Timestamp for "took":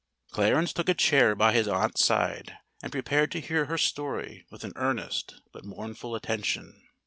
0.73-0.89